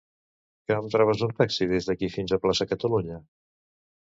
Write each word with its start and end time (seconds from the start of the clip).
Que 0.69 0.77
em 0.83 0.87
trobes 0.95 1.21
un 1.27 1.35
taxi 1.41 1.67
des 1.73 1.91
d'aquí 1.91 2.09
fins 2.15 2.33
plaça 2.47 2.69
Catalunya? 2.73 3.21